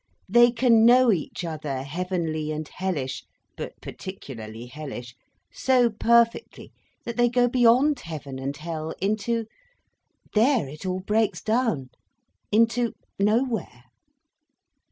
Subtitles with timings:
[0.27, 3.23] They can know each other, heavenly and hellish,
[3.55, 5.13] but particularly hellish,
[5.53, 6.71] so perfectly
[7.05, 13.83] that they go beyond heaven and hell—into—there it all breaks down—into nowhere."